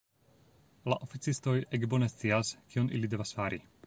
La 0.91 0.95
oficistoj 1.09 1.53
ege 1.79 1.89
bone 1.93 2.07
scias, 2.13 2.53
kion 2.73 2.91
ili 3.01 3.11
devas 3.13 3.35
fari. 3.41 3.61